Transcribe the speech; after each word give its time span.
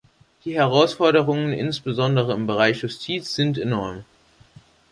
Die 0.45 0.55
Herausforderungen, 0.55 1.53
insbesondere 1.53 2.33
im 2.33 2.47
Bereich 2.47 2.81
Justiz, 2.81 3.35
sind 3.35 3.59
enorm. 3.59 4.03